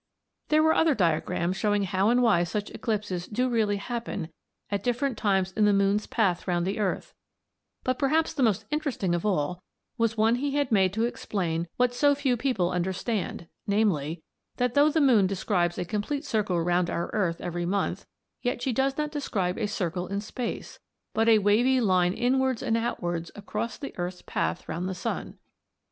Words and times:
There 0.49 0.63
were 0.63 0.73
other 0.73 0.95
diagrams 0.95 1.57
showing 1.57 1.83
how 1.83 2.09
and 2.09 2.23
why 2.23 2.43
such 2.43 2.71
eclipses 2.71 3.27
do 3.27 3.47
really 3.47 3.77
happen 3.77 4.29
at 4.71 4.81
different 4.81 5.15
times 5.15 5.51
in 5.51 5.65
the 5.65 5.73
moon's 5.73 6.07
path 6.07 6.47
round 6.47 6.65
the 6.65 6.79
earth; 6.79 7.13
but 7.83 7.99
perhaps 7.99 8.33
the 8.33 8.41
most 8.41 8.65
interesting 8.71 9.13
of 9.13 9.27
all 9.27 9.61
was 9.99 10.17
one 10.17 10.37
he 10.37 10.55
had 10.55 10.71
made 10.71 10.91
to 10.93 11.05
explain 11.05 11.67
what 11.77 11.93
so 11.93 12.15
few 12.15 12.35
people 12.35 12.71
understand, 12.71 13.47
namely, 13.67 14.23
that 14.57 14.73
though 14.73 14.89
the 14.89 14.99
moon 15.01 15.27
describes 15.27 15.77
a 15.77 15.85
complete 15.85 16.25
circle 16.25 16.59
round 16.59 16.89
our 16.89 17.11
earth 17.13 17.39
every 17.39 17.67
month, 17.67 18.07
yet 18.41 18.59
she 18.59 18.73
does 18.73 18.97
not 18.97 19.11
describe 19.11 19.59
a 19.59 19.67
circle 19.67 20.07
in 20.07 20.19
space, 20.19 20.79
but 21.13 21.29
a 21.29 21.37
wavy 21.37 21.79
line 21.79 22.13
inwards 22.13 22.63
and 22.63 22.75
outwards 22.75 23.29
across 23.35 23.77
the 23.77 23.95
earth's 23.99 24.23
path 24.23 24.67
round 24.67 24.89
the 24.89 24.95
sun. 24.95 25.37